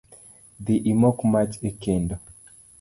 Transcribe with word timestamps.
Dhi 0.65 0.75
imok 0.93 1.17
mach 1.33 1.53
e 1.69 1.71
kendo 1.81 2.15